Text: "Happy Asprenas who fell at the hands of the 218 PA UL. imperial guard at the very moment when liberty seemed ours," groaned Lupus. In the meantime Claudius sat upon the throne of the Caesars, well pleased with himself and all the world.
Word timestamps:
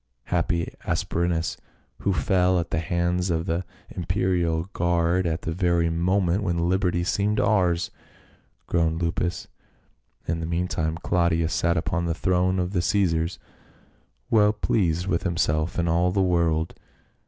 "Happy 0.35 0.67
Asprenas 0.83 1.57
who 1.99 2.11
fell 2.11 2.59
at 2.59 2.71
the 2.71 2.79
hands 2.79 3.29
of 3.29 3.45
the 3.45 3.63
218 3.93 3.93
PA 3.93 3.93
UL. 3.93 3.97
imperial 4.01 4.63
guard 4.73 5.27
at 5.27 5.43
the 5.43 5.51
very 5.51 5.91
moment 5.91 6.41
when 6.41 6.67
liberty 6.67 7.03
seemed 7.03 7.39
ours," 7.39 7.91
groaned 8.65 8.99
Lupus. 8.99 9.47
In 10.27 10.39
the 10.39 10.47
meantime 10.47 10.97
Claudius 11.03 11.53
sat 11.53 11.77
upon 11.77 12.07
the 12.07 12.15
throne 12.15 12.57
of 12.57 12.71
the 12.73 12.81
Caesars, 12.81 13.37
well 14.31 14.53
pleased 14.53 15.05
with 15.05 15.21
himself 15.21 15.77
and 15.77 15.87
all 15.87 16.09
the 16.11 16.19
world. 16.23 16.73